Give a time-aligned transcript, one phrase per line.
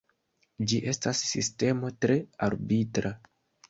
[0.71, 2.19] Ĝi estas sistemo tre
[2.51, 3.19] arbitra.